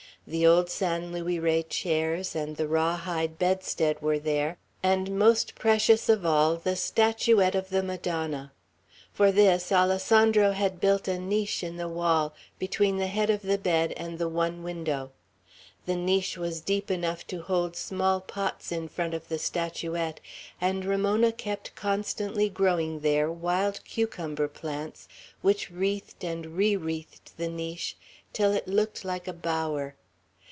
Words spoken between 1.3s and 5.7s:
Rey chairs and the raw hide bedstead were there, and, most